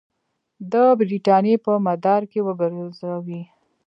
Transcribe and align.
د 0.71 0.73
برټانیې 0.97 1.55
په 1.65 1.71
مدار 1.87 2.21
کې 2.31 2.39
وګرځوي. 2.47 3.41